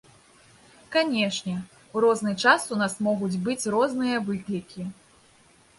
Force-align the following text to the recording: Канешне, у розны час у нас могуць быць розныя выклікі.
Канешне, 0.95 1.53
у 1.99 2.03
розны 2.07 2.33
час 2.47 2.67
у 2.77 2.79
нас 2.83 2.99
могуць 3.09 3.33
быць 3.47 3.61
розныя 3.79 4.17
выклікі. 4.33 4.93